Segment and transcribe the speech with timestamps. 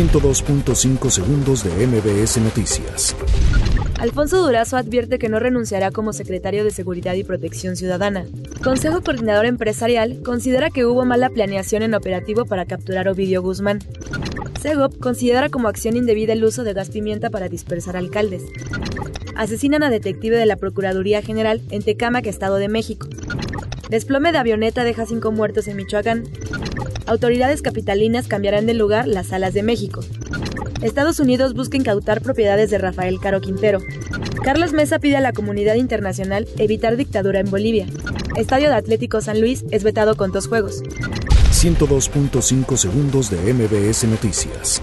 [0.00, 3.14] 102.5 segundos de MBS Noticias.
[3.98, 8.24] Alfonso Durazo advierte que no renunciará como secretario de Seguridad y Protección Ciudadana.
[8.64, 13.80] Consejo Coordinador Empresarial considera que hubo mala planeación en operativo para capturar Ovidio Guzmán.
[14.58, 18.44] Segop considera como acción indebida el uso de gas pimienta para dispersar alcaldes.
[19.36, 23.06] Asesinan a detective de la Procuraduría General en Tecámac, Estado de México.
[23.90, 26.24] Desplome de avioneta deja cinco muertos en Michoacán.
[27.10, 30.00] Autoridades capitalinas cambiarán de lugar las salas de México.
[30.80, 33.80] Estados Unidos busca incautar propiedades de Rafael Caro Quintero.
[34.44, 37.88] Carlos Mesa pide a la comunidad internacional evitar dictadura en Bolivia.
[38.36, 40.84] Estadio de Atlético San Luis es vetado con dos juegos.
[41.50, 44.80] 102.5 segundos de MBS Noticias.